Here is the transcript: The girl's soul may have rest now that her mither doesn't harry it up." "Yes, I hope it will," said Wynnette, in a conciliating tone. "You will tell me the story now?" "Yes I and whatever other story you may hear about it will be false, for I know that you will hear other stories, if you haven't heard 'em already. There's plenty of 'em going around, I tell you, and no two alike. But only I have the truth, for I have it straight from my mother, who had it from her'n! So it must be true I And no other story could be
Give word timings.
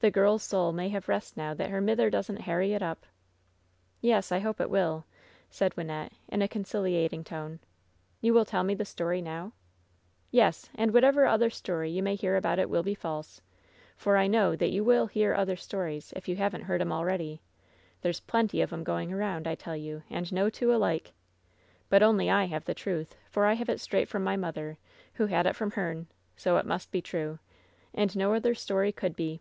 The 0.00 0.12
girl's 0.12 0.44
soul 0.44 0.70
may 0.70 0.90
have 0.90 1.08
rest 1.08 1.36
now 1.36 1.54
that 1.54 1.70
her 1.70 1.80
mither 1.80 2.08
doesn't 2.08 2.42
harry 2.42 2.72
it 2.72 2.82
up." 2.84 3.04
"Yes, 4.00 4.30
I 4.30 4.38
hope 4.38 4.60
it 4.60 4.70
will," 4.70 5.04
said 5.50 5.74
Wynnette, 5.74 6.12
in 6.28 6.40
a 6.40 6.46
conciliating 6.46 7.24
tone. 7.24 7.58
"You 8.20 8.32
will 8.32 8.44
tell 8.44 8.62
me 8.62 8.74
the 8.76 8.84
story 8.84 9.20
now?" 9.20 9.54
"Yes 10.30 10.68
I 10.78 10.82
and 10.82 10.94
whatever 10.94 11.26
other 11.26 11.50
story 11.50 11.90
you 11.90 12.00
may 12.04 12.14
hear 12.14 12.36
about 12.36 12.60
it 12.60 12.70
will 12.70 12.84
be 12.84 12.94
false, 12.94 13.40
for 13.96 14.16
I 14.16 14.28
know 14.28 14.54
that 14.54 14.70
you 14.70 14.84
will 14.84 15.08
hear 15.08 15.34
other 15.34 15.56
stories, 15.56 16.12
if 16.14 16.28
you 16.28 16.36
haven't 16.36 16.62
heard 16.62 16.80
'em 16.80 16.92
already. 16.92 17.42
There's 18.00 18.20
plenty 18.20 18.60
of 18.60 18.72
'em 18.72 18.84
going 18.84 19.12
around, 19.12 19.48
I 19.48 19.56
tell 19.56 19.74
you, 19.74 20.04
and 20.08 20.30
no 20.32 20.48
two 20.48 20.72
alike. 20.72 21.12
But 21.88 22.04
only 22.04 22.30
I 22.30 22.44
have 22.44 22.66
the 22.66 22.72
truth, 22.72 23.16
for 23.32 23.46
I 23.46 23.54
have 23.54 23.68
it 23.68 23.80
straight 23.80 24.08
from 24.08 24.22
my 24.22 24.36
mother, 24.36 24.78
who 25.14 25.26
had 25.26 25.44
it 25.44 25.56
from 25.56 25.72
her'n! 25.72 26.06
So 26.36 26.56
it 26.58 26.66
must 26.66 26.92
be 26.92 27.02
true 27.02 27.40
I 27.96 28.02
And 28.02 28.16
no 28.16 28.32
other 28.32 28.54
story 28.54 28.92
could 28.92 29.16
be 29.16 29.40